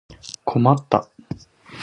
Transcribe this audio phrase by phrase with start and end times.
[0.45, 0.87] 困った